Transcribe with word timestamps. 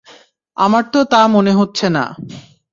আমার 0.57 0.83
তো 0.93 0.99
তা 1.05 1.21
মনে 1.27 1.51
হচ্ছে 1.51 1.87
না। 1.89 2.03